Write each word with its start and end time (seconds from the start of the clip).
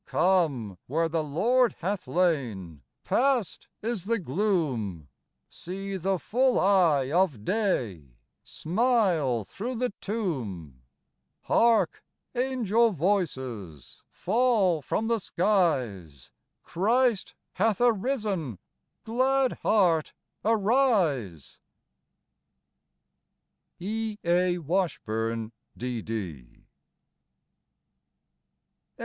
Come 0.07 0.79
where 0.87 1.07
the 1.07 1.23
Lord 1.23 1.75
hath 1.77 2.07
lain: 2.07 2.81
Past 3.03 3.67
is 3.83 4.05
the 4.05 4.17
gloom; 4.17 5.09
See 5.47 5.95
the 5.95 6.17
full 6.17 6.59
eye 6.59 7.11
of 7.11 7.45
day 7.45 8.15
Smile 8.43 9.43
through 9.43 9.75
the 9.75 9.93
tomb. 10.01 10.81
Hark! 11.41 12.03
angel 12.33 12.89
voices 12.93 14.01
Fall 14.09 14.81
from 14.81 15.07
the 15.07 15.19
skies; 15.19 16.31
Christ 16.63 17.35
hath 17.53 17.79
arisen! 17.79 18.57
Glad 19.03 19.51
heart, 19.61 20.13
arise! 20.43 21.59
E. 23.77 24.17
A. 24.25 24.57
Washburn, 24.57 25.51
D.D. 25.77 26.65